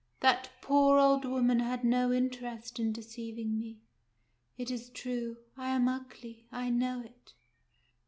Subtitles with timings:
[0.21, 3.83] That poor old woman had no interest in deceiving me.
[4.57, 5.37] It is true.
[5.55, 6.47] I am ugly.
[6.51, 7.33] I know it."